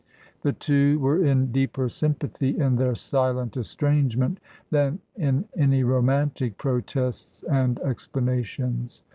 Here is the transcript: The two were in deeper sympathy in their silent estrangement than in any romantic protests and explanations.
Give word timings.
The 0.41 0.51
two 0.53 0.97
were 0.97 1.23
in 1.23 1.51
deeper 1.51 1.87
sympathy 1.87 2.57
in 2.57 2.77
their 2.77 2.95
silent 2.95 3.55
estrangement 3.55 4.39
than 4.71 4.97
in 5.15 5.45
any 5.55 5.83
romantic 5.83 6.57
protests 6.57 7.43
and 7.43 7.77
explanations. 7.81 9.03